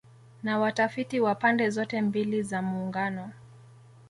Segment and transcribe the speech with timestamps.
[0.43, 3.31] na watafiti wa pande zote mbili za Muungano